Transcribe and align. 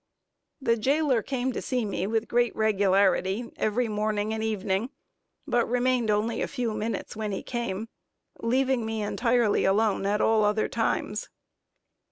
The 0.59 0.77
jailer 0.77 1.21
came 1.21 1.51
to 1.53 1.61
see 1.61 1.85
me 1.85 2.07
with 2.07 2.27
great 2.27 2.55
regularity, 2.55 3.51
every 3.55 3.87
morning 3.87 4.33
and 4.33 4.43
evening, 4.43 4.89
but 5.45 5.69
remained 5.69 6.09
only 6.09 6.41
a 6.41 6.47
few 6.47 6.73
minutes 6.73 7.15
when 7.15 7.31
he 7.31 7.43
came, 7.43 7.87
leaving 8.41 8.83
me 8.83 9.03
entirely 9.03 9.63
alone 9.63 10.07
at 10.07 10.19
all 10.19 10.43
other 10.43 10.67
times. 10.67 11.29